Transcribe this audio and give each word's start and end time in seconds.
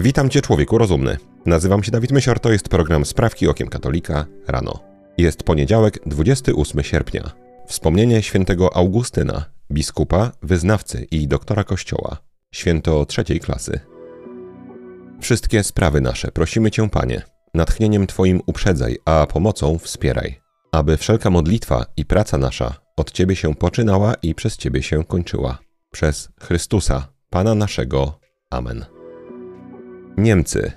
Witam 0.00 0.30
Cię, 0.30 0.40
człowieku 0.40 0.78
rozumny. 0.78 1.16
Nazywam 1.46 1.82
się 1.82 1.90
Dawid 1.90 2.12
Mysior, 2.12 2.40
to 2.40 2.52
jest 2.52 2.68
program 2.68 3.04
Sprawki 3.04 3.48
Okiem 3.48 3.68
Katolika 3.68 4.26
rano. 4.48 4.80
Jest 5.18 5.42
poniedziałek, 5.42 5.98
28 6.06 6.82
sierpnia. 6.82 7.30
Wspomnienie 7.66 8.22
świętego 8.22 8.76
Augustyna, 8.76 9.44
biskupa, 9.70 10.32
wyznawcy 10.42 11.06
i 11.10 11.28
doktora 11.28 11.64
Kościoła. 11.64 12.16
Święto 12.54 13.06
trzeciej 13.06 13.40
klasy. 13.40 13.80
Wszystkie 15.20 15.62
sprawy 15.64 16.00
nasze 16.00 16.32
prosimy 16.32 16.70
Cię, 16.70 16.88
Panie, 16.88 17.22
natchnieniem 17.54 18.06
Twoim 18.06 18.40
uprzedzaj, 18.46 18.98
a 19.04 19.26
pomocą 19.26 19.78
wspieraj, 19.78 20.40
aby 20.72 20.96
wszelka 20.96 21.30
modlitwa 21.30 21.86
i 21.96 22.04
praca 22.04 22.38
nasza 22.38 22.74
od 22.96 23.12
Ciebie 23.12 23.36
się 23.36 23.54
poczynała 23.54 24.14
i 24.22 24.34
przez 24.34 24.56
Ciebie 24.56 24.82
się 24.82 25.04
kończyła. 25.04 25.58
Przez 25.90 26.28
Chrystusa, 26.40 27.08
Pana 27.30 27.54
naszego. 27.54 28.20
Amen. 28.50 28.97
Niemcy. 30.18 30.72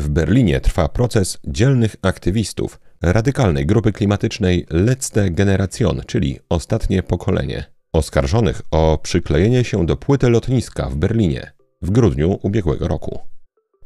W 0.00 0.08
Berlinie 0.08 0.60
trwa 0.60 0.88
proces 0.88 1.38
dzielnych 1.44 1.96
aktywistów 2.02 2.80
radykalnej 3.02 3.66
grupy 3.66 3.92
klimatycznej 3.92 4.66
Letzte 4.70 5.30
Generation, 5.30 6.02
czyli 6.06 6.38
ostatnie 6.48 7.02
pokolenie, 7.02 7.64
oskarżonych 7.92 8.62
o 8.70 8.98
przyklejenie 9.02 9.64
się 9.64 9.86
do 9.86 9.96
płyty 9.96 10.30
lotniska 10.30 10.88
w 10.88 10.96
Berlinie 10.96 11.52
w 11.82 11.90
grudniu 11.90 12.38
ubiegłego 12.42 12.88
roku. 12.88 13.18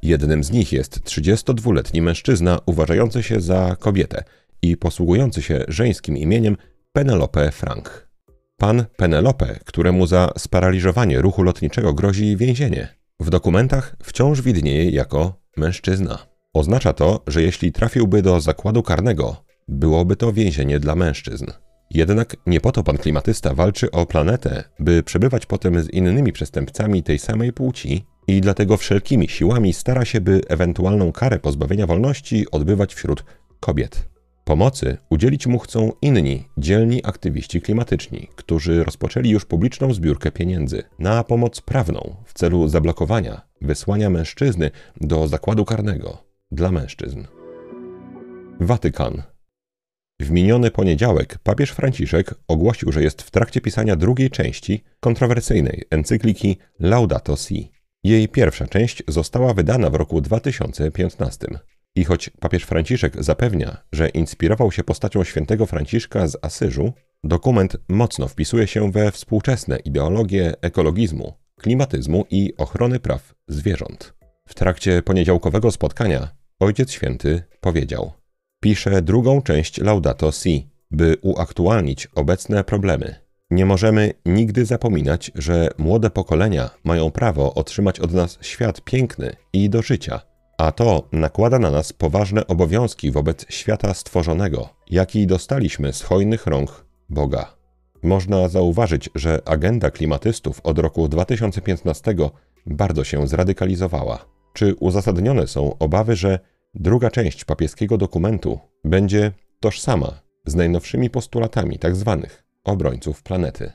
Jednym 0.03 0.45
z 0.45 0.51
nich 0.51 0.73
jest 0.73 1.01
32-letni 1.01 2.03
mężczyzna 2.03 2.59
uważający 2.67 3.23
się 3.23 3.41
za 3.41 3.77
kobietę 3.81 4.25
i 4.63 4.77
posługujący 4.77 5.43
się 5.43 5.65
żeńskim 5.69 6.17
imieniem 6.17 6.57
Penelope 6.93 7.53
Frank. 7.53 8.09
Pan 8.57 8.85
Penelope, 8.97 9.59
któremu 9.65 10.07
za 10.07 10.33
sparaliżowanie 10.39 11.21
ruchu 11.21 11.43
lotniczego 11.43 11.95
grozi 11.95 12.37
więzienie. 12.37 13.02
W 13.23 13.31
dokumentach 13.31 13.97
wciąż 14.03 14.41
widnieje 14.41 14.91
jako 14.91 15.41
mężczyzna. 15.57 16.19
Oznacza 16.55 16.93
to, 16.93 17.23
że 17.27 17.43
jeśli 17.43 17.73
trafiłby 17.73 18.23
do 18.23 18.41
zakładu 18.41 18.83
karnego, 18.83 19.45
byłoby 19.69 20.17
to 20.17 20.33
więzienie 20.33 20.81
dla 20.81 20.95
mężczyzn. 20.95 21.47
Jednak 21.91 22.37
nie 22.47 22.61
po 22.61 22.73
to 22.73 22.83
pan 22.83 22.99
klimatysta 22.99 23.55
walczy 23.55 23.91
o 23.91 24.07
planetę, 24.07 24.65
by 24.79 25.03
przebywać 25.03 25.47
potem 25.47 25.83
z 25.83 25.91
innymi 25.91 26.33
przestępcami 26.33 27.03
tej 27.03 27.19
samej 27.19 27.53
płci 27.53 28.05
i 28.27 28.41
dlatego 28.41 28.77
wszelkimi 28.77 29.29
siłami 29.29 29.73
stara 29.73 30.05
się, 30.05 30.21
by 30.21 30.41
ewentualną 30.49 31.13
karę 31.13 31.39
pozbawienia 31.39 31.87
wolności 31.87 32.51
odbywać 32.51 32.95
wśród 32.95 33.25
kobiet. 33.61 34.12
Pomocy 34.45 34.97
udzielić 35.11 35.47
mu 35.47 35.59
chcą 35.59 35.93
inni, 36.03 36.49
dzielni 36.59 37.07
aktywiści 37.07 37.61
klimatyczni, 37.61 38.29
którzy 38.37 38.85
rozpoczęli 38.85 39.31
już 39.31 39.45
publiczną 39.45 39.95
zbiórkę 39.95 40.31
pieniędzy 40.31 40.83
na 40.99 41.25
pomoc 41.25 41.61
prawną 41.61 42.17
w 42.25 42.33
celu 42.33 42.69
zablokowania 42.69 43.41
wysłania 43.61 44.11
mężczyzny 44.11 44.71
do 45.01 45.29
zakładu 45.29 45.65
karnego 45.65 46.25
dla 46.51 46.73
mężczyzn. 46.73 47.25
Watykan. 48.61 49.23
W 50.21 50.31
miniony 50.31 50.71
poniedziałek 50.71 51.39
papież 51.39 51.71
Franciszek 51.71 52.35
ogłosił, 52.49 52.93
że 52.93 53.03
jest 53.03 53.23
w 53.23 53.31
trakcie 53.31 53.61
pisania 53.61 53.97
drugiej 53.97 54.31
części 54.31 54.85
kontrowersyjnej 55.01 55.85
encykliki 55.91 56.57
Laudato 56.81 57.37
Si. 57.37 57.73
Jej 58.05 58.29
pierwsza 58.29 58.67
część 58.67 59.03
została 59.09 59.55
wydana 59.55 59.91
w 59.91 59.95
roku 59.95 60.21
2015. 60.21 61.47
I 61.97 62.05
choć 62.05 62.31
papież 62.41 62.65
Franciszek 62.65 63.25
zapewnia, 63.25 63.77
że 63.93 64.09
inspirował 64.09 64.73
się 64.73 64.85
postacią 64.85 65.25
świętego 65.25 65.67
Franciszka 65.67 66.29
z 66.29 66.37
Asyżu, 66.43 66.93
dokument 67.25 67.77
mocno 67.89 68.29
wpisuje 68.29 68.67
się 68.67 68.93
we 68.93 69.11
współczesne 69.11 69.77
ideologie 69.77 70.55
ekologizmu, 70.61 71.33
klimatyzmu 71.61 72.25
i 72.31 72.55
ochrony 72.57 73.01
praw 73.01 73.35
zwierząt. 73.49 74.15
W 74.49 74.55
trakcie 74.55 75.03
poniedziałkowego 75.03 75.71
spotkania 75.71 76.29
Ojciec 76.61 76.91
Święty 76.93 77.43
powiedział: 77.61 78.13
Piszę 78.61 79.03
drugą 79.03 79.43
część 79.43 79.79
Laudato 79.81 80.33
Si, 80.33 80.71
by 80.91 81.17
uaktualnić 81.23 82.07
obecne 82.07 82.65
problemy. 82.65 83.15
Nie 83.51 83.67
możemy 83.67 84.13
nigdy 84.27 84.65
zapominać, 84.65 85.33
że 85.35 85.69
młode 85.79 86.11
pokolenia 86.11 86.71
mają 86.85 87.11
prawo 87.11 87.55
otrzymać 87.55 88.01
od 88.01 88.13
nas 88.13 88.39
świat 88.41 88.81
piękny 88.81 89.37
i 89.53 89.71
do 89.71 89.83
życia 89.83 90.32
a 90.63 90.73
to 90.73 91.09
nakłada 91.13 91.59
na 91.59 91.71
nas 91.71 91.93
poważne 91.93 92.47
obowiązki 92.47 93.11
wobec 93.11 93.47
świata 93.49 93.95
stworzonego, 93.95 94.69
jaki 94.91 95.27
dostaliśmy 95.27 95.93
z 95.93 96.03
hojnych 96.03 96.47
rąk 96.47 96.85
Boga. 97.09 97.55
Można 98.03 98.49
zauważyć, 98.49 99.11
że 99.15 99.43
agenda 99.45 99.91
klimatystów 99.91 100.61
od 100.65 100.79
roku 100.79 101.09
2015 101.09 102.15
bardzo 102.67 103.05
się 103.05 103.27
zradykalizowała. 103.27 104.25
Czy 104.53 104.75
uzasadnione 104.75 105.47
są 105.47 105.79
obawy, 105.79 106.17
że 106.17 106.39
druga 106.75 107.11
część 107.11 107.45
papieskiego 107.45 107.99
dokumentu 107.99 108.59
będzie 108.85 109.33
tożsama 109.61 110.21
z 110.47 110.55
najnowszymi 110.55 111.11
postulatami 111.11 111.79
tzw. 111.79 112.19
Tak 112.23 112.45
obrońców 112.65 113.23
planety? 113.23 113.73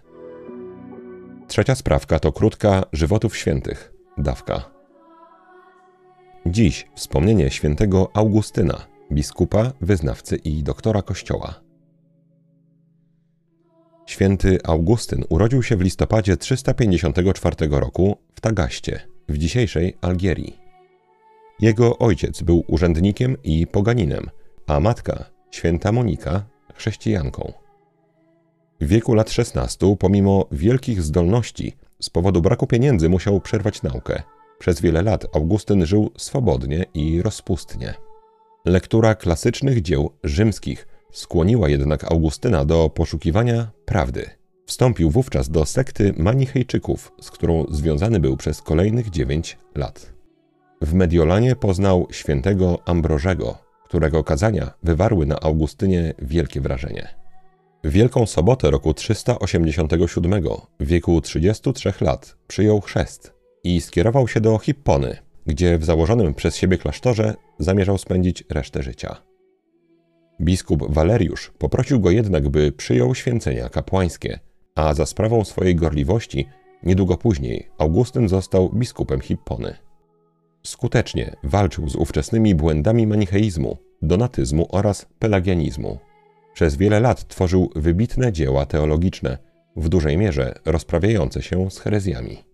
Trzecia 1.48 1.76
sprawka 1.76 2.20
to 2.20 2.32
krótka 2.32 2.84
żywotów 2.94 3.38
świętych, 3.38 3.94
dawka. 4.18 4.77
Dziś 6.52 6.88
wspomnienie 6.96 7.52
świętego 7.52 8.10
Augustyna, 8.14 8.86
biskupa, 9.12 9.72
wyznawcy 9.82 10.36
i 10.36 10.64
doktora 10.64 11.02
Kościoła. 11.02 11.62
Święty 14.06 14.58
Augustyn 14.64 15.24
urodził 15.30 15.64
się 15.64 15.76
w 15.76 15.82
listopadzie 15.82 16.38
354 16.38 17.56
roku 17.70 18.18
w 18.36 18.42
Tagaście, 18.42 19.00
w 19.30 19.38
dzisiejszej 19.38 19.98
Algierii. 20.02 20.58
Jego 21.60 21.98
ojciec 21.98 22.42
był 22.42 22.64
urzędnikiem 22.68 23.38
i 23.44 23.68
poganinem, 23.68 24.30
a 24.68 24.80
matka, 24.80 25.26
święta 25.52 25.92
Monika, 25.92 26.46
chrześcijanką. 26.74 27.54
W 28.82 28.88
wieku 28.88 29.14
lat 29.14 29.30
16, 29.30 29.96
pomimo 30.00 30.46
wielkich 30.52 31.02
zdolności, 31.02 31.74
z 32.02 32.10
powodu 32.10 32.42
braku 32.42 32.68
pieniędzy 32.68 33.10
musiał 33.10 33.42
przerwać 33.42 33.84
naukę– 33.84 34.22
przez 34.60 34.82
wiele 34.82 35.02
lat 35.02 35.36
Augustyn 35.36 35.86
żył 35.86 36.12
swobodnie 36.18 36.86
i 36.94 37.22
rozpustnie. 37.22 37.94
Lektura 38.66 39.16
klasycznych 39.16 39.82
dzieł 39.82 40.12
rzymskich 40.24 40.88
skłoniła 41.12 41.70
jednak 41.70 42.12
Augustyna 42.12 42.66
do 42.66 42.90
poszukiwania 42.90 43.72
prawdy. 43.86 44.30
Wstąpił 44.66 45.10
wówczas 45.10 45.50
do 45.50 45.66
sekty 45.66 46.14
Manichejczyków, 46.18 47.12
z 47.22 47.32
którą 47.32 47.66
związany 47.70 48.20
był 48.20 48.38
przez 48.38 48.62
kolejnych 48.62 49.10
dziewięć 49.10 49.58
lat. 49.76 50.14
W 50.82 50.94
Mediolanie 50.94 51.56
poznał 51.56 52.08
świętego 52.12 52.80
Ambrożego, 52.86 53.58
którego 53.86 54.24
kazania 54.24 54.74
wywarły 54.84 55.26
na 55.26 55.40
Augustynie 55.40 56.14
wielkie 56.20 56.62
wrażenie. 56.62 57.08
Wielką 57.84 58.26
Sobotę 58.26 58.72
roku 58.72 58.94
387, 58.94 60.44
w 60.80 60.86
wieku 60.86 61.22
33 61.22 61.94
lat, 62.02 62.38
przyjął 62.48 62.82
chrzest 62.82 63.37
i 63.68 63.82
skierował 63.82 64.28
się 64.28 64.42
do 64.42 64.58
Hippony, 64.58 65.18
gdzie 65.48 65.78
w 65.78 65.86
założonym 65.86 66.34
przez 66.34 66.56
siebie 66.56 66.78
klasztorze 66.78 67.34
zamierzał 67.60 67.98
spędzić 67.98 68.44
resztę 68.50 68.84
życia. 68.84 69.16
Biskup 70.42 70.94
Waleriusz 70.94 71.52
poprosił 71.58 72.00
go 72.00 72.12
jednak, 72.12 72.50
by 72.50 72.72
przyjął 72.72 73.16
święcenia 73.16 73.70
kapłańskie, 73.70 74.40
a 74.76 74.94
za 74.94 75.06
sprawą 75.06 75.46
swojej 75.46 75.76
gorliwości 75.76 76.48
niedługo 76.84 77.18
później 77.18 77.68
Augustyn 77.78 78.30
został 78.30 78.70
biskupem 78.70 79.22
Hippony. 79.22 79.76
Skutecznie 80.64 81.36
walczył 81.44 81.90
z 81.90 81.96
ówczesnymi 81.96 82.56
błędami 82.56 83.08
manicheizmu, 83.08 83.78
donatyzmu 84.02 84.68
oraz 84.70 85.06
pelagianizmu. 85.20 86.00
Przez 86.54 86.76
wiele 86.76 87.00
lat 87.00 87.28
tworzył 87.28 87.72
wybitne 87.76 88.32
dzieła 88.34 88.66
teologiczne, 88.66 89.38
w 89.76 89.90
dużej 89.90 90.18
mierze 90.18 90.54
rozprawiające 90.66 91.42
się 91.42 91.72
z 91.72 91.80
herezjami. 91.80 92.47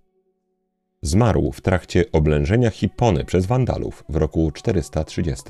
Zmarł 1.03 1.51
w 1.51 1.61
trakcie 1.61 2.05
oblężenia 2.11 2.69
Hippony 2.69 3.25
przez 3.25 3.45
Wandalów 3.45 4.03
w 4.09 4.15
roku 4.15 4.51
430. 4.51 5.43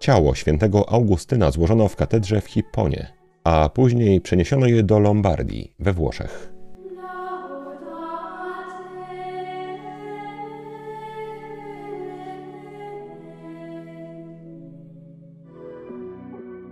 Ciało 0.00 0.34
świętego 0.34 0.88
Augustyna 0.88 1.50
złożono 1.50 1.88
w 1.88 1.96
katedrze 1.96 2.40
w 2.40 2.46
Hipponie, 2.46 3.12
a 3.44 3.68
później 3.68 4.20
przeniesiono 4.20 4.66
je 4.66 4.82
do 4.82 4.98
Lombardii 4.98 5.72
we 5.78 5.92
Włoszech. 5.92 6.52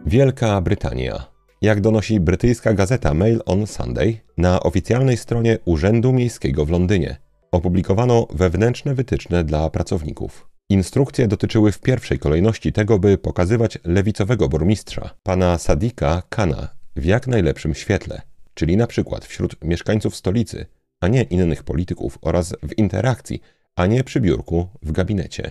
Wielka 0.07 0.61
Brytania. 0.61 1.27
Jak 1.63 1.81
donosi 1.81 2.21
brytyjska 2.21 2.75
gazeta 2.75 3.15
Mail 3.15 3.41
on 3.47 3.67
Sunday, 3.67 4.17
na 4.37 4.61
oficjalnej 4.61 5.17
stronie 5.17 5.59
Urzędu 5.65 6.13
Miejskiego 6.13 6.65
w 6.65 6.71
Londynie 6.71 7.30
opublikowano 7.51 8.27
wewnętrzne 8.31 8.95
wytyczne 8.95 9.45
dla 9.45 9.71
pracowników. 9.71 10.49
Instrukcje 10.69 11.29
dotyczyły 11.29 11.73
w 11.73 11.81
pierwszej 11.81 12.19
kolejności 12.19 12.73
tego, 12.73 12.99
by 12.99 13.19
pokazywać 13.19 13.79
lewicowego 13.85 14.49
burmistrza, 14.49 15.11
pana 15.23 15.59
Sadika 15.59 16.23
Kana, 16.29 16.69
w 16.97 17.05
jak 17.05 17.27
najlepszym 17.27 17.75
świetle, 17.75 18.23
czyli 18.55 18.77
na 18.77 18.87
przykład 18.87 19.25
wśród 19.25 19.65
mieszkańców 19.65 20.17
stolicy, 20.17 20.67
a 21.01 21.09
nie 21.09 21.23
innych 21.23 21.63
polityków 21.63 22.19
oraz 22.23 22.55
w 22.63 22.79
interakcji, 22.79 23.43
a 23.77 23.87
nie 23.87 24.05
przy 24.05 24.21
biurku 24.21 24.69
w 24.83 24.93
gabinecie. 24.93 25.51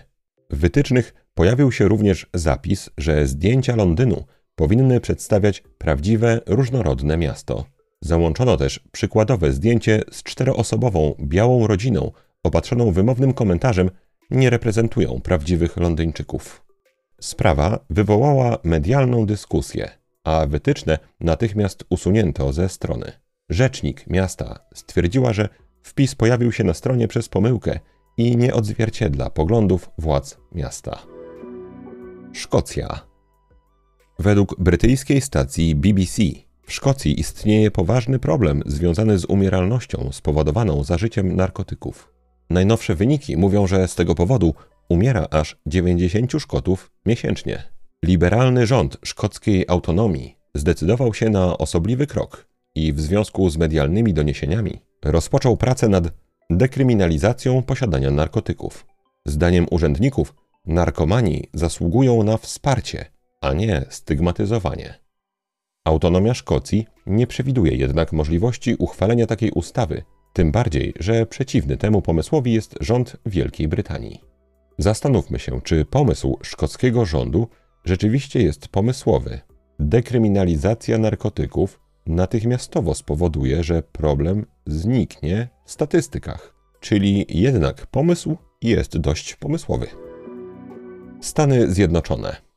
W 0.49 0.57
wytycznych 0.57 1.13
pojawił 1.33 1.71
się 1.71 1.87
również 1.87 2.27
zapis, 2.33 2.89
że 2.97 3.27
zdjęcia 3.27 3.75
Londynu 3.75 4.25
powinny 4.55 4.99
przedstawiać 4.99 5.63
prawdziwe, 5.77 6.41
różnorodne 6.45 7.17
miasto. 7.17 7.65
Załączono 8.01 8.57
też 8.57 8.79
przykładowe 8.91 9.53
zdjęcie 9.53 10.01
z 10.11 10.23
czteroosobową 10.23 11.15
białą 11.19 11.67
rodziną, 11.67 12.11
opatrzoną 12.43 12.91
wymownym 12.91 13.33
komentarzem 13.33 13.89
nie 14.31 14.49
reprezentują 14.49 15.21
prawdziwych 15.21 15.77
Londyńczyków. 15.77 16.65
Sprawa 17.21 17.79
wywołała 17.89 18.57
medialną 18.63 19.25
dyskusję, 19.25 19.89
a 20.23 20.45
wytyczne 20.47 20.99
natychmiast 21.19 21.83
usunięto 21.89 22.53
ze 22.53 22.69
strony. 22.69 23.11
Rzecznik 23.49 24.07
miasta 24.07 24.59
stwierdziła, 24.73 25.33
że 25.33 25.49
wpis 25.81 26.15
pojawił 26.15 26.51
się 26.51 26.63
na 26.63 26.73
stronie 26.73 27.07
przez 27.07 27.29
pomyłkę 27.29 27.79
i 28.17 28.37
nie 28.37 28.53
odzwierciedla 28.53 29.29
poglądów 29.29 29.89
władz 29.97 30.37
miasta. 30.51 30.99
Szkocja. 32.33 33.01
Według 34.19 34.59
brytyjskiej 34.59 35.21
stacji 35.21 35.75
BBC 35.75 36.23
w 36.69 36.73
Szkocji 36.73 37.19
istnieje 37.19 37.71
poważny 37.71 38.19
problem 38.19 38.63
związany 38.65 39.19
z 39.19 39.25
umieralnością 39.25 40.09
spowodowaną 40.11 40.83
zażyciem 40.83 41.35
narkotyków. 41.35 42.13
Najnowsze 42.49 42.95
wyniki 42.95 43.37
mówią, 43.37 43.67
że 43.67 43.87
z 43.87 43.95
tego 43.95 44.15
powodu 44.15 44.53
umiera 44.89 45.27
aż 45.31 45.57
90 45.65 46.31
Szkotów 46.39 46.91
miesięcznie. 47.05 47.63
Liberalny 48.05 48.67
rząd 48.67 48.97
szkockiej 49.03 49.65
autonomii 49.67 50.35
zdecydował 50.55 51.13
się 51.13 51.29
na 51.29 51.57
osobliwy 51.57 52.07
krok 52.07 52.47
i 52.75 52.93
w 52.93 53.01
związku 53.01 53.49
z 53.49 53.57
medialnymi 53.57 54.13
doniesieniami 54.13 54.81
rozpoczął 55.05 55.57
pracę 55.57 55.87
nad 55.87 56.03
dekryminalizacją 56.49 57.63
posiadania 57.63 58.11
narkotyków. 58.11 58.85
Zdaniem 59.25 59.65
urzędników, 59.71 60.35
narkomani 60.65 61.49
zasługują 61.53 62.23
na 62.23 62.37
wsparcie, 62.37 63.05
a 63.41 63.53
nie 63.53 63.85
stygmatyzowanie. 63.89 65.08
Autonomia 65.85 66.33
Szkocji 66.33 66.87
nie 67.05 67.27
przewiduje 67.27 67.75
jednak 67.75 68.13
możliwości 68.13 68.75
uchwalenia 68.75 69.27
takiej 69.27 69.51
ustawy, 69.51 70.03
tym 70.33 70.51
bardziej, 70.51 70.93
że 70.99 71.25
przeciwny 71.25 71.77
temu 71.77 72.01
pomysłowi 72.01 72.53
jest 72.53 72.75
rząd 72.81 73.17
Wielkiej 73.25 73.67
Brytanii. 73.67 74.21
Zastanówmy 74.77 75.39
się, 75.39 75.61
czy 75.61 75.85
pomysł 75.85 76.37
szkockiego 76.41 77.05
rządu 77.05 77.47
rzeczywiście 77.85 78.41
jest 78.41 78.67
pomysłowy. 78.67 79.39
Dekryminalizacja 79.79 80.97
narkotyków 80.97 81.79
natychmiastowo 82.05 82.93
spowoduje, 82.93 83.63
że 83.63 83.83
problem 83.83 84.45
zniknie 84.67 85.47
w 85.65 85.71
statystykach, 85.71 86.55
czyli 86.79 87.25
jednak 87.29 87.87
pomysł 87.87 88.37
jest 88.61 88.97
dość 88.97 89.35
pomysłowy. 89.35 89.87
Stany 91.21 91.71
Zjednoczone. 91.71 92.48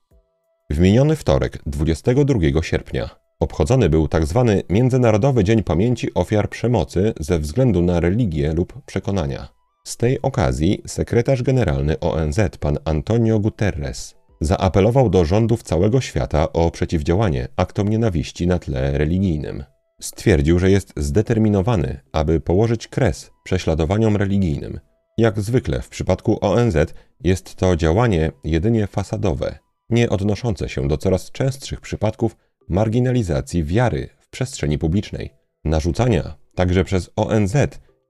W 0.73 0.79
miniony 0.79 1.17
wtorek, 1.17 1.59
22 1.67 2.63
sierpnia, 2.63 3.11
obchodzony 3.41 3.89
był 3.89 4.09
tzw. 4.09 4.45
Tak 4.57 4.71
Międzynarodowy 4.71 5.45
Dzień 5.45 5.63
Pamięci 5.63 6.15
Ofiar 6.15 6.51
Przemocy 6.51 7.13
ze 7.21 7.39
względu 7.39 7.83
na 7.83 8.01
religię 8.01 8.53
lub 8.53 8.83
przekonania. 8.87 9.49
Z 9.87 9.97
tej 9.97 10.23
okazji 10.23 10.83
sekretarz 10.87 11.43
generalny 11.43 12.01
ONZ 12.01 12.39
pan 12.61 12.79
Antonio 12.85 13.39
Guterres 13.39 14.15
zaapelował 14.41 15.11
do 15.11 15.25
rządów 15.25 15.63
całego 15.63 16.01
świata 16.01 16.53
o 16.53 16.71
przeciwdziałanie 16.71 17.49
aktom 17.57 17.89
nienawiści 17.89 18.47
na 18.47 18.59
tle 18.59 18.99
religijnym. 18.99 19.65
Stwierdził, 20.01 20.59
że 20.59 20.71
jest 20.71 20.93
zdeterminowany, 20.97 22.01
aby 22.13 22.41
położyć 22.41 22.89
kres 22.89 23.31
prześladowaniom 23.45 24.17
religijnym. 24.17 24.81
Jak 25.19 25.41
zwykle 25.41 25.83
w 25.83 25.89
przypadku 25.89 26.39
ONZ 26.41 26.77
jest 27.25 27.55
to 27.55 27.77
działanie 27.77 28.33
jedynie 28.45 28.87
fasadowe, 28.87 29.59
nie 29.93 30.11
odnoszące 30.11 30.69
się 30.69 30.89
do 30.89 30.99
coraz 30.99 31.31
częstszych 31.31 31.81
przypadków 31.81 32.37
marginalizacji 32.69 33.65
wiary 33.65 34.09
w 34.19 34.29
przestrzeni 34.29 34.79
publicznej, 34.79 35.31
narzucania 35.65 36.37
także 36.55 36.85
przez 36.85 37.11
ONZ 37.17 37.57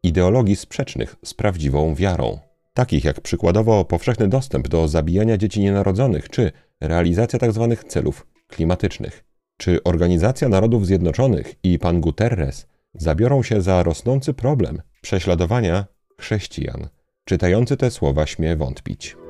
ideologii 0.03 0.57
sprzecznych 0.57 1.17
z 1.25 1.35
prawdziwą 1.35 1.95
wiarą 1.95 2.39
takich 2.75 3.05
jak 3.05 3.21
przykładowo 3.21 3.85
powszechny 3.85 4.29
dostęp 4.29 4.69
do 4.69 4.89
zabijania 4.89 5.37
dzieci 5.37 5.61
nienarodzonych 5.61 6.29
czy 6.29 6.53
realizacja 6.81 7.39
tzw. 7.39 7.67
Tak 7.71 7.85
celów 7.89 8.27
klimatycznych. 8.49 9.25
Czy 9.57 9.83
Organizacja 9.83 10.49
Narodów 10.49 10.87
Zjednoczonych 10.87 11.55
i 11.63 11.79
pan 11.79 12.01
Guterres 12.01 12.67
zabiorą 12.95 13.43
się 13.43 13.63
za 13.63 13.83
rosnący 13.83 14.35
problem 14.35 14.83
prześladowania 15.03 15.87
chrześcijan? 16.21 16.89
Czytający 17.25 17.77
te 17.77 17.91
słowa 17.91 18.27
śmie 18.27 18.57
wątpić. 18.57 19.22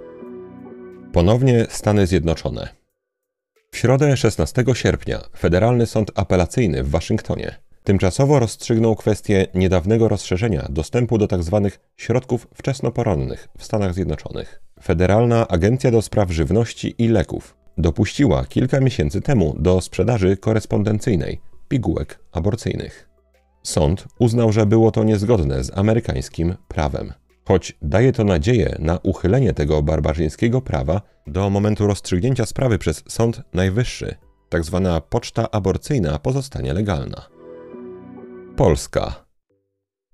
Ponownie 1.12 1.66
Stany 1.68 2.06
Zjednoczone. 2.06 2.68
W 3.70 3.76
środę 3.76 4.16
16 4.16 4.64
sierpnia 4.72 5.20
Federalny 5.38 5.86
Sąd 5.86 6.10
Apelacyjny 6.14 6.82
w 6.82 6.90
Waszyngtonie 6.90 7.54
Tymczasowo 7.84 8.38
rozstrzygnął 8.38 8.96
kwestię 8.96 9.46
niedawnego 9.54 10.08
rozszerzenia 10.08 10.66
dostępu 10.70 11.18
do 11.18 11.28
tzw. 11.28 11.70
Środków 11.96 12.46
wczesnoporonnych 12.54 13.48
w 13.58 13.64
Stanach 13.64 13.94
Zjednoczonych. 13.94 14.62
Federalna 14.82 15.48
Agencja 15.48 15.90
do 15.90 16.02
Spraw 16.02 16.30
Żywności 16.30 16.94
i 16.98 17.08
Leków 17.08 17.56
dopuściła 17.78 18.44
kilka 18.44 18.80
miesięcy 18.80 19.20
temu 19.20 19.56
do 19.58 19.80
sprzedaży 19.80 20.36
korespondencyjnej 20.36 21.40
pigułek 21.68 22.18
aborcyjnych. 22.32 23.08
Sąd 23.62 24.06
uznał, 24.18 24.52
że 24.52 24.66
było 24.66 24.90
to 24.90 25.04
niezgodne 25.04 25.64
z 25.64 25.78
amerykańskim 25.78 26.54
prawem. 26.68 27.12
Choć 27.44 27.76
daje 27.82 28.12
to 28.12 28.24
nadzieję 28.24 28.76
na 28.78 28.98
uchylenie 29.02 29.52
tego 29.52 29.82
barbarzyńskiego 29.82 30.60
prawa, 30.60 31.02
do 31.26 31.50
momentu 31.50 31.86
rozstrzygnięcia 31.86 32.46
sprawy 32.46 32.78
przez 32.78 33.04
Sąd 33.08 33.42
Najwyższy. 33.54 34.14
Tak 34.48 34.62
poczta 35.08 35.50
aborcyjna 35.50 36.18
pozostanie 36.18 36.72
legalna. 36.72 37.28
Polska. 38.56 39.24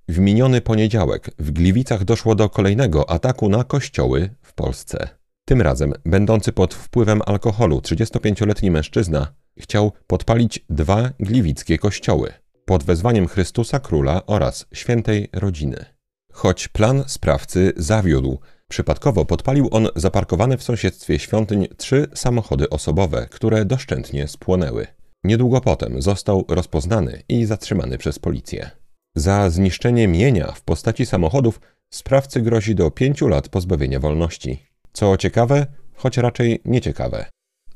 W 0.08 0.18
miniony 0.18 0.60
poniedziałek 0.60 1.30
w 1.38 1.50
Gliwicach 1.50 2.04
doszło 2.04 2.34
do 2.34 2.48
kolejnego 2.48 3.10
ataku 3.10 3.48
na 3.48 3.64
kościoły 3.64 4.30
w 4.42 4.52
Polsce. 4.54 5.08
Tym 5.44 5.62
razem, 5.62 5.92
będący 6.04 6.52
pod 6.52 6.74
wpływem 6.74 7.22
alkoholu 7.26 7.78
35-letni 7.78 8.70
mężczyzna 8.70 9.26
chciał 9.58 9.92
podpalić 10.06 10.64
dwa 10.70 11.10
gliwickie 11.20 11.78
kościoły 11.78 12.32
pod 12.64 12.84
wezwaniem 12.84 13.28
Chrystusa 13.28 13.80
Króla 13.80 14.26
oraz 14.26 14.66
Świętej 14.72 15.28
Rodziny. 15.32 15.97
Choć 16.38 16.68
plan 16.68 17.04
sprawcy 17.06 17.72
zawiódł, 17.76 18.38
przypadkowo 18.68 19.24
podpalił 19.24 19.68
on 19.70 19.88
zaparkowane 19.96 20.56
w 20.56 20.62
sąsiedztwie 20.62 21.18
świątyń 21.18 21.68
trzy 21.76 22.06
samochody 22.14 22.70
osobowe, 22.70 23.26
które 23.30 23.64
doszczętnie 23.64 24.28
spłonęły. 24.28 24.86
Niedługo 25.24 25.60
potem 25.60 26.02
został 26.02 26.44
rozpoznany 26.48 27.22
i 27.28 27.44
zatrzymany 27.44 27.98
przez 27.98 28.18
policję. 28.18 28.70
Za 29.14 29.50
zniszczenie 29.50 30.08
mienia 30.08 30.52
w 30.52 30.62
postaci 30.62 31.06
samochodów 31.06 31.60
sprawcy 31.90 32.40
grozi 32.40 32.74
do 32.74 32.90
pięciu 32.90 33.28
lat 33.28 33.48
pozbawienia 33.48 34.00
wolności. 34.00 34.66
Co 34.92 35.16
ciekawe, 35.16 35.66
choć 35.94 36.16
raczej 36.16 36.60
nieciekawe. 36.64 37.26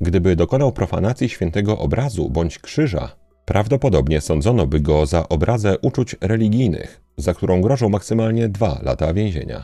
Gdyby 0.01 0.35
dokonał 0.35 0.71
profanacji 0.71 1.29
świętego 1.29 1.77
obrazu 1.79 2.29
bądź 2.29 2.59
krzyża, 2.59 3.15
prawdopodobnie 3.45 4.21
sądzono 4.21 4.67
by 4.67 4.79
go 4.79 5.05
za 5.05 5.29
obrazę 5.29 5.77
uczuć 5.81 6.15
religijnych, 6.21 7.02
za 7.17 7.33
którą 7.33 7.61
grożą 7.61 7.89
maksymalnie 7.89 8.49
dwa 8.49 8.79
lata 8.83 9.13
więzienia. 9.13 9.63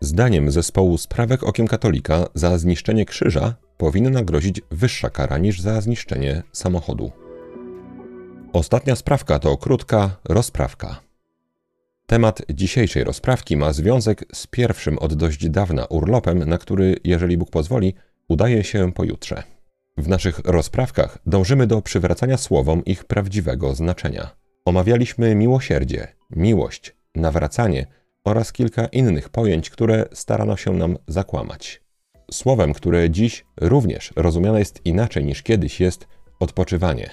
Zdaniem 0.00 0.50
zespołu 0.50 0.98
Sprawek 0.98 1.42
Okiem 1.44 1.68
Katolika 1.68 2.26
za 2.34 2.58
zniszczenie 2.58 3.04
krzyża 3.04 3.54
powinna 3.76 4.22
grozić 4.22 4.60
wyższa 4.70 5.10
kara 5.10 5.38
niż 5.38 5.60
za 5.60 5.80
zniszczenie 5.80 6.42
samochodu. 6.52 7.10
Ostatnia 8.52 8.96
sprawka 8.96 9.38
to 9.38 9.56
krótka 9.56 10.16
rozprawka. 10.24 11.00
Temat 12.06 12.42
dzisiejszej 12.54 13.04
rozprawki 13.04 13.56
ma 13.56 13.72
związek 13.72 14.24
z 14.32 14.46
pierwszym 14.46 14.98
od 14.98 15.14
dość 15.14 15.48
dawna 15.48 15.84
urlopem, 15.84 16.38
na 16.48 16.58
który, 16.58 16.96
jeżeli 17.04 17.38
Bóg 17.38 17.50
pozwoli, 17.50 17.94
udaje 18.28 18.64
się 18.64 18.92
pojutrze. 18.92 19.42
W 19.96 20.08
naszych 20.08 20.38
rozprawkach 20.38 21.18
dążymy 21.26 21.66
do 21.66 21.82
przywracania 21.82 22.36
słowom 22.36 22.84
ich 22.84 23.04
prawdziwego 23.04 23.74
znaczenia. 23.74 24.39
Omawialiśmy 24.64 25.34
miłosierdzie, 25.34 26.08
miłość, 26.30 26.96
nawracanie 27.14 27.86
oraz 28.24 28.52
kilka 28.52 28.86
innych 28.86 29.28
pojęć, 29.28 29.70
które 29.70 30.04
starano 30.12 30.56
się 30.56 30.72
nam 30.72 30.98
zakłamać. 31.06 31.82
Słowem, 32.32 32.72
które 32.72 33.10
dziś 33.10 33.44
również 33.60 34.12
rozumiane 34.16 34.58
jest 34.58 34.80
inaczej 34.84 35.24
niż 35.24 35.42
kiedyś, 35.42 35.80
jest 35.80 36.06
odpoczywanie. 36.40 37.10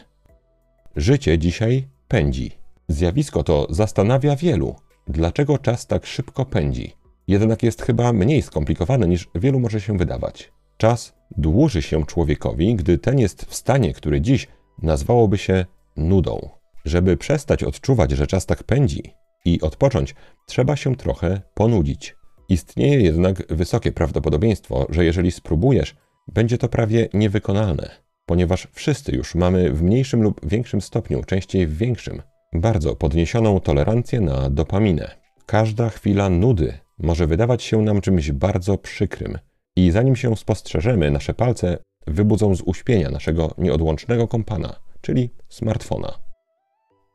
Życie 0.96 1.40
dzisiaj 1.40 1.88
pędzi. 2.08 2.52
Zjawisko 2.88 3.44
to 3.44 3.68
zastanawia 3.70 4.36
wielu, 4.36 4.76
dlaczego 5.08 5.58
czas 5.58 5.88
tak 5.88 6.06
szybko 6.06 6.46
pędzi. 6.46 6.94
Jednak 7.28 7.64
jest 7.64 7.82
chyba 7.82 8.14
mniej 8.14 8.42
skomplikowane 8.42 9.08
niż 9.08 9.30
wielu 9.36 9.60
może 9.60 9.82
się 9.82 9.98
wydawać. 9.98 10.52
Czas 10.78 11.14
dłuży 11.38 11.82
się 11.82 12.06
człowiekowi, 12.06 12.76
gdy 12.76 12.98
ten 12.98 13.20
jest 13.20 13.46
w 13.46 13.56
stanie, 13.56 13.94
który 13.94 14.22
dziś 14.22 14.48
nazwałoby 14.82 15.38
się 15.38 15.66
nudą. 15.98 16.50
Żeby 16.88 17.18
przestać 17.18 17.64
odczuwać, 17.64 18.12
że 18.12 18.28
czas 18.28 18.46
tak 18.46 18.64
pędzi 18.64 19.04
i 19.46 19.62
odpocząć, 19.62 20.16
trzeba 20.46 20.76
się 20.76 20.96
trochę 20.96 21.42
ponudzić. 21.54 22.16
Istnieje 22.50 23.02
jednak 23.02 23.44
wysokie 23.56 23.92
prawdopodobieństwo, 23.92 24.88
że 24.90 25.06
jeżeli 25.06 25.32
spróbujesz, 25.32 25.96
będzie 26.28 26.58
to 26.58 26.70
prawie 26.70 27.10
niewykonalne, 27.14 27.90
ponieważ 28.26 28.68
wszyscy 28.74 29.16
już 29.16 29.36
mamy 29.36 29.74
w 29.74 29.84
mniejszym 29.84 30.24
lub 30.24 30.50
większym 30.50 30.82
stopniu, 30.82 31.24
częściej 31.24 31.68
w 31.68 31.78
większym, 31.78 32.22
bardzo 32.54 32.96
podniesioną 32.96 33.60
tolerancję 33.60 34.22
na 34.22 34.50
dopaminę. 34.50 35.12
Każda 35.46 35.90
chwila 35.90 36.30
nudy 36.30 36.74
może 37.00 37.28
wydawać 37.28 37.64
się 37.64 37.82
nam 37.82 38.02
czymś 38.02 38.32
bardzo 38.32 38.78
przykrym, 38.78 39.38
i 39.76 39.92
zanim 39.92 40.16
się 40.16 40.36
spostrzeżemy, 40.36 41.12
nasze 41.12 41.34
palce 41.34 41.78
wybudzą 42.08 42.56
z 42.56 42.62
uśpienia 42.62 43.10
naszego 43.10 43.54
nieodłącznego 43.58 44.28
kompana, 44.28 44.80
czyli 45.02 45.30
smartfona. 45.50 46.27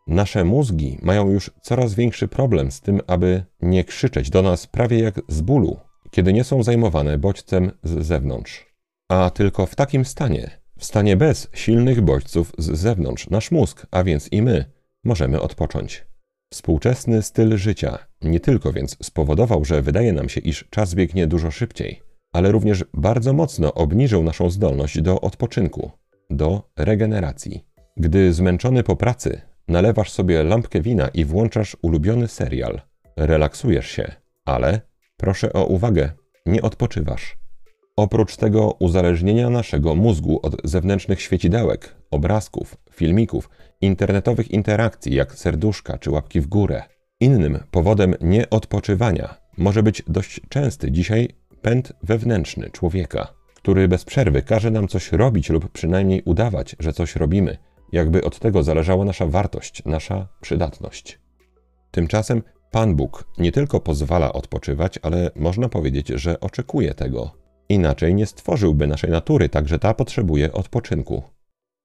Nasze 0.07 0.45
mózgi 0.45 0.99
mają 1.03 1.31
już 1.31 1.51
coraz 1.63 1.95
większy 1.95 2.29
problem 2.29 2.71
z 2.73 2.81
tym, 2.81 3.01
aby 3.07 3.45
nie 3.61 3.85
krzyczeć 3.85 4.31
do 4.31 4.43
nas 4.43 4.67
prawie 4.67 5.01
jak 5.01 5.21
z 5.29 5.41
bólu, 5.41 5.81
kiedy 6.11 6.33
nie 6.33 6.45
są 6.45 6.63
zajmowane 6.63 7.19
bodźcem 7.19 7.71
z 7.83 8.07
zewnątrz. 8.07 8.67
A 9.09 9.31
tylko 9.31 9.67
w 9.67 9.75
takim 9.75 10.05
stanie, 10.05 10.51
w 10.79 10.85
stanie 10.85 11.17
bez 11.17 11.49
silnych 11.53 12.01
bodźców 12.01 12.53
z 12.59 12.79
zewnątrz, 12.79 13.31
nasz 13.31 13.51
mózg, 13.51 13.87
a 13.91 14.05
więc 14.05 14.33
i 14.33 14.43
my, 14.43 14.65
możemy 15.05 15.41
odpocząć. 15.41 16.07
Współczesny 16.53 17.23
styl 17.23 17.57
życia 17.57 17.99
nie 18.23 18.41
tylko 18.41 18.73
więc 18.73 18.97
spowodował, 19.03 19.65
że 19.65 19.83
wydaje 19.83 20.13
nam 20.13 20.29
się, 20.29 20.41
iż 20.41 20.65
czas 20.71 20.95
biegnie 20.95 21.27
dużo 21.27 21.51
szybciej, 21.51 22.03
ale 22.33 22.53
również 22.53 22.85
bardzo 22.95 23.33
mocno 23.33 23.75
obniżył 23.75 24.23
naszą 24.23 24.51
zdolność 24.51 25.01
do 25.01 25.21
odpoczynku, 25.21 25.91
do 26.31 26.71
regeneracji. 26.77 27.65
Gdy 27.97 28.33
zmęczony 28.33 28.83
po 28.83 28.97
pracy, 28.97 29.41
nalewasz 29.73 30.11
sobie 30.11 30.43
lampkę 30.43 30.81
wina 30.81 31.09
i 31.09 31.25
włączasz 31.25 31.77
ulubiony 31.83 32.29
serial. 32.29 32.81
Relaksujesz 33.17 33.91
się, 33.91 34.13
ale 34.45 34.81
proszę 35.17 35.53
o 35.53 35.65
uwagę, 35.65 36.11
nie 36.47 36.63
odpoczywasz. 36.63 37.37
Oprócz 37.97 38.37
tego 38.37 38.71
uzależnienia 38.79 39.51
naszego 39.51 39.95
mózgu 39.95 40.41
od 40.43 40.57
zewnętrznych 40.65 41.21
świecidełek, 41.21 41.97
obrazków, 42.11 42.77
filmików, 42.93 43.51
internetowych 43.81 44.51
interakcji 44.51 45.15
jak 45.15 45.35
serduszka 45.35 45.99
czy 45.99 46.11
łapki 46.11 46.41
w 46.41 46.47
górę, 46.47 46.83
innym 47.21 47.59
powodem 47.71 48.15
nieodpoczywania 48.21 49.35
może 49.59 49.83
być 49.83 50.03
dość 50.09 50.41
częsty 50.49 50.91
dzisiaj 50.91 51.29
pęd 51.63 51.93
wewnętrzny 52.03 52.71
człowieka, 52.71 53.35
który 53.55 53.89
bez 53.89 54.05
przerwy 54.05 54.43
każe 54.43 54.71
nam 54.71 54.89
coś 54.89 55.13
robić 55.13 55.51
lub 55.51 55.69
przynajmniej 55.69 56.23
udawać, 56.25 56.77
że 56.79 56.93
coś 56.93 57.17
robimy, 57.17 57.57
jakby 57.93 58.25
od 58.25 58.39
tego 58.39 58.63
zależała 58.63 59.05
nasza 59.05 59.27
wartość, 59.27 59.83
nasza 59.85 60.29
przydatność. 60.41 61.19
Tymczasem 61.91 62.43
Pan 62.71 62.97
Bóg 62.97 63.25
nie 63.39 63.53
tylko 63.53 63.81
pozwala 63.81 64.33
odpoczywać, 64.33 64.99
ale 65.03 65.31
można 65.37 65.69
powiedzieć, 65.69 66.09
że 66.09 66.41
oczekuje 66.41 66.95
tego. 66.95 67.31
Inaczej 67.69 68.15
nie 68.15 68.27
stworzyłby 68.27 68.87
naszej 68.87 69.11
natury, 69.11 69.49
także 69.49 69.79
ta 69.79 69.95
potrzebuje 69.95 70.53
odpoczynku. 70.53 71.23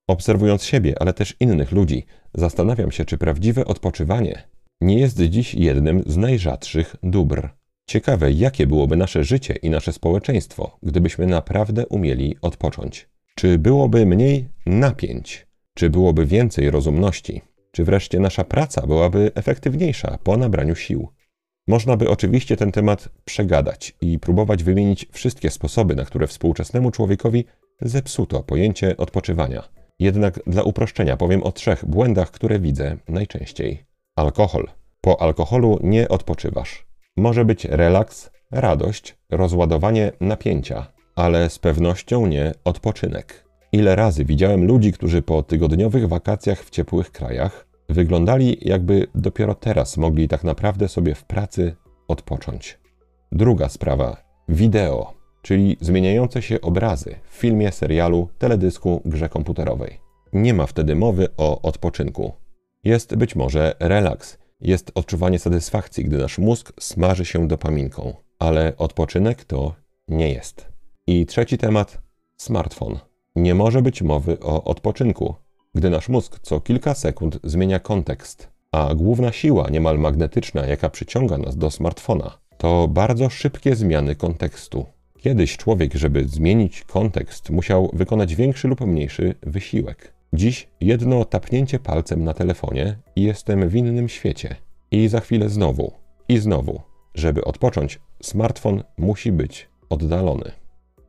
Obserwując 0.07 0.63
siebie, 0.63 0.95
ale 0.99 1.13
też 1.13 1.35
innych 1.39 1.71
ludzi, 1.71 2.05
zastanawiam 2.33 2.91
się, 2.91 3.05
czy 3.05 3.17
prawdziwe 3.17 3.65
odpoczywanie 3.65 4.43
nie 4.81 4.99
jest 4.99 5.21
dziś 5.21 5.53
jednym 5.53 6.03
z 6.05 6.17
najrzadszych 6.17 6.95
dóbr. 7.03 7.49
Ciekawe, 7.87 8.31
jakie 8.31 8.67
byłoby 8.67 8.97
nasze 8.97 9.23
życie 9.23 9.55
i 9.55 9.69
nasze 9.69 9.93
społeczeństwo, 9.93 10.77
gdybyśmy 10.83 11.27
naprawdę 11.27 11.87
umieli 11.87 12.35
odpocząć. 12.41 13.09
Czy 13.35 13.57
byłoby 13.57 14.05
mniej 14.05 14.49
napięć? 14.65 15.46
Czy 15.77 15.89
byłoby 15.89 16.25
więcej 16.25 16.71
rozumności? 16.71 17.41
Czy 17.71 17.83
wreszcie 17.83 18.19
nasza 18.19 18.43
praca 18.43 18.87
byłaby 18.87 19.31
efektywniejsza 19.35 20.17
po 20.23 20.37
nabraniu 20.37 20.75
sił? 20.75 21.07
Można 21.67 21.97
by 21.97 22.09
oczywiście 22.09 22.57
ten 22.57 22.71
temat 22.71 23.09
przegadać 23.25 23.93
i 24.01 24.19
próbować 24.19 24.63
wymienić 24.63 25.07
wszystkie 25.11 25.49
sposoby, 25.49 25.95
na 25.95 26.05
które 26.05 26.27
współczesnemu 26.27 26.91
człowiekowi 26.91 27.45
zepsuto 27.81 28.43
pojęcie 28.43 28.97
odpoczywania. 28.97 29.63
Jednak 29.99 30.39
dla 30.47 30.63
uproszczenia 30.63 31.17
powiem 31.17 31.43
o 31.43 31.51
trzech 31.51 31.85
błędach, 31.85 32.31
które 32.31 32.59
widzę 32.59 32.97
najczęściej. 33.07 33.85
Alkohol. 34.15 34.67
Po 35.01 35.21
alkoholu 35.21 35.79
nie 35.83 36.09
odpoczywasz. 36.09 36.87
Może 37.17 37.45
być 37.45 37.65
relaks, 37.65 38.31
radość, 38.51 39.17
rozładowanie 39.31 40.11
napięcia, 40.21 40.87
ale 41.15 41.49
z 41.49 41.59
pewnością 41.59 42.27
nie 42.27 42.53
odpoczynek. 42.63 43.46
Ile 43.71 43.95
razy 43.95 44.25
widziałem 44.25 44.65
ludzi, 44.65 44.91
którzy 44.91 45.21
po 45.21 45.43
tygodniowych 45.43 46.07
wakacjach 46.07 46.63
w 46.63 46.69
ciepłych 46.69 47.11
krajach 47.11 47.67
wyglądali, 47.89 48.57
jakby 48.61 49.07
dopiero 49.15 49.55
teraz 49.55 49.97
mogli 49.97 50.27
tak 50.27 50.43
naprawdę 50.43 50.87
sobie 50.87 51.15
w 51.15 51.23
pracy 51.23 51.75
odpocząć. 52.07 52.79
Druga 53.31 53.69
sprawa 53.69 54.17
wideo, 54.49 55.13
czyli 55.41 55.77
zmieniające 55.81 56.41
się 56.41 56.61
obrazy 56.61 57.15
w 57.29 57.35
filmie, 57.35 57.71
serialu, 57.71 58.29
teledysku, 58.37 59.01
grze 59.05 59.29
komputerowej. 59.29 59.99
Nie 60.33 60.53
ma 60.53 60.65
wtedy 60.65 60.95
mowy 60.95 61.27
o 61.37 61.61
odpoczynku. 61.61 62.33
Jest 62.83 63.15
być 63.15 63.35
może 63.35 63.75
relaks 63.79 64.37
jest 64.61 64.91
odczuwanie 64.95 65.39
satysfakcji, 65.39 66.03
gdy 66.03 66.17
nasz 66.17 66.37
mózg 66.37 66.73
smaży 66.79 67.25
się 67.25 67.47
dopaminką, 67.47 68.13
ale 68.39 68.77
odpoczynek 68.77 69.43
to 69.43 69.75
nie 70.07 70.33
jest. 70.33 70.67
I 71.07 71.25
trzeci 71.25 71.57
temat 71.57 72.01
smartfon. 72.37 72.99
Nie 73.37 73.55
może 73.55 73.81
być 73.81 74.01
mowy 74.01 74.39
o 74.39 74.63
odpoczynku, 74.63 75.35
gdy 75.75 75.89
nasz 75.89 76.09
mózg 76.09 76.39
co 76.41 76.59
kilka 76.59 76.93
sekund 76.93 77.39
zmienia 77.43 77.79
kontekst, 77.79 78.49
a 78.71 78.95
główna 78.95 79.31
siła 79.31 79.69
niemal 79.69 79.99
magnetyczna, 79.99 80.65
jaka 80.65 80.89
przyciąga 80.89 81.37
nas 81.37 81.57
do 81.57 81.71
smartfona, 81.71 82.37
to 82.57 82.87
bardzo 82.87 83.29
szybkie 83.29 83.75
zmiany 83.75 84.15
kontekstu. 84.15 84.85
Kiedyś 85.19 85.57
człowiek, 85.57 85.93
żeby 85.93 86.27
zmienić 86.27 86.83
kontekst, 86.83 87.49
musiał 87.49 87.89
wykonać 87.93 88.35
większy 88.35 88.67
lub 88.67 88.81
mniejszy 88.81 89.35
wysiłek. 89.41 90.13
Dziś 90.33 90.67
jedno 90.81 91.25
tapnięcie 91.25 91.79
palcem 91.79 92.23
na 92.23 92.33
telefonie 92.33 92.97
i 93.15 93.21
jestem 93.21 93.69
w 93.69 93.75
innym 93.75 94.09
świecie. 94.09 94.55
I 94.91 95.07
za 95.07 95.19
chwilę 95.19 95.49
znowu, 95.49 95.91
i 96.29 96.37
znowu. 96.37 96.81
Żeby 97.13 97.43
odpocząć, 97.43 97.99
smartfon 98.21 98.83
musi 98.97 99.31
być 99.31 99.69
oddalony. 99.89 100.51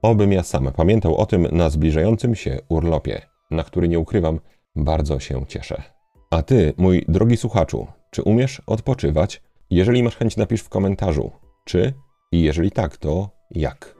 Obym 0.02 0.32
ja 0.32 0.42
sam 0.42 0.72
pamiętał 0.76 1.16
o 1.16 1.26
tym 1.26 1.48
na 1.52 1.70
zbliżającym 1.70 2.34
się 2.34 2.58
urlopie, 2.68 3.22
na 3.50 3.64
który 3.64 3.88
nie 3.88 3.98
ukrywam, 3.98 4.40
bardzo 4.76 5.20
się 5.20 5.46
cieszę. 5.48 5.82
A 6.30 6.42
ty, 6.42 6.72
mój 6.76 7.04
drogi 7.08 7.36
słuchaczu, 7.36 7.86
czy 8.10 8.22
umiesz 8.22 8.62
odpoczywać? 8.66 9.42
Jeżeli 9.70 10.02
masz 10.02 10.16
chęć, 10.16 10.36
napisz 10.36 10.60
w 10.60 10.68
komentarzu, 10.68 11.30
czy 11.64 11.92
i 12.32 12.42
jeżeli 12.42 12.70
tak, 12.70 12.96
to 12.96 13.30
jak. 13.50 13.94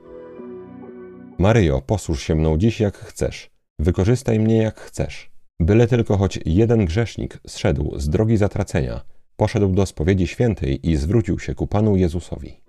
Maryjo, 1.38 1.82
posłuż 1.82 2.22
się 2.22 2.34
mną 2.34 2.58
dziś 2.58 2.80
jak 2.80 2.96
chcesz. 2.96 3.50
Wykorzystaj 3.78 4.38
mnie 4.38 4.56
jak 4.56 4.80
chcesz. 4.80 5.30
Byle 5.60 5.86
tylko 5.86 6.16
choć 6.16 6.38
jeden 6.46 6.84
grzesznik 6.84 7.38
zszedł 7.46 7.98
z 7.98 8.08
drogi 8.08 8.36
zatracenia, 8.36 9.00
poszedł 9.36 9.68
do 9.68 9.86
spowiedzi 9.86 10.26
świętej 10.26 10.90
i 10.90 10.96
zwrócił 10.96 11.38
się 11.38 11.54
ku 11.54 11.66
Panu 11.66 11.96
Jezusowi. 11.96 12.60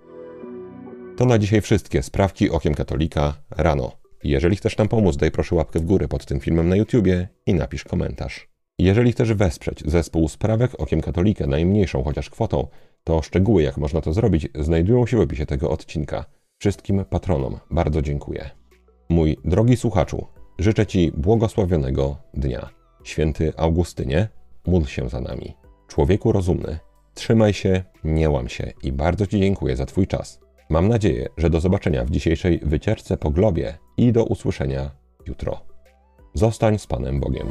To 1.19 1.25
na 1.25 1.39
dzisiaj 1.39 1.61
wszystkie 1.61 2.03
sprawki 2.03 2.49
okiem 2.49 2.75
katolika 2.75 3.33
rano. 3.49 3.91
Jeżeli 4.23 4.55
chcesz 4.55 4.77
nam 4.77 4.88
pomóc, 4.88 5.17
daj 5.17 5.31
proszę 5.31 5.55
łapkę 5.55 5.79
w 5.79 5.85
górę 5.85 6.07
pod 6.07 6.25
tym 6.25 6.39
filmem 6.39 6.69
na 6.69 6.75
YouTubie 6.75 7.27
i 7.45 7.53
napisz 7.53 7.83
komentarz. 7.83 8.49
Jeżeli 8.77 9.11
chcesz 9.11 9.33
wesprzeć 9.33 9.83
zespół 9.85 10.27
sprawek 10.27 10.71
okiem 10.77 11.01
katolika 11.01 11.47
najmniejszą 11.47 12.03
chociaż 12.03 12.29
kwotą, 12.29 12.67
to 13.03 13.21
szczegóły 13.21 13.63
jak 13.63 13.77
można 13.77 14.01
to 14.01 14.13
zrobić 14.13 14.47
znajdują 14.59 15.05
się 15.05 15.17
w 15.17 15.19
opisie 15.19 15.45
tego 15.45 15.69
odcinka. 15.69 16.25
Wszystkim 16.57 17.05
patronom 17.05 17.59
bardzo 17.71 18.01
dziękuję. 18.01 18.49
Mój 19.09 19.38
drogi 19.45 19.77
słuchaczu, 19.77 20.27
Życzę 20.59 20.85
Ci 20.85 21.11
błogosławionego 21.17 22.17
dnia. 22.33 22.69
Święty 23.03 23.53
Augustynie, 23.57 24.27
módl 24.67 24.88
się 24.88 25.09
za 25.09 25.21
nami. 25.21 25.53
Człowieku 25.88 26.31
rozumny, 26.31 26.79
trzymaj 27.13 27.53
się, 27.53 27.83
nie 28.03 28.29
łam 28.29 28.49
się 28.49 28.71
i 28.83 28.91
bardzo 28.91 29.27
Ci 29.27 29.39
dziękuję 29.39 29.75
za 29.75 29.85
Twój 29.85 30.07
czas. 30.07 30.48
Mam 30.69 30.88
nadzieję, 30.88 31.29
że 31.38 31.49
do 31.49 31.59
zobaczenia 31.59 32.05
w 32.05 32.09
dzisiejszej 32.09 32.59
wycieczce 32.63 33.17
po 33.17 33.29
globie 33.29 33.77
i 33.97 34.11
do 34.11 34.25
usłyszenia 34.25 34.91
jutro. 35.27 35.59
Zostań 36.33 36.79
z 36.79 36.88
Panem 36.88 37.19
Bogiem. 37.19 37.47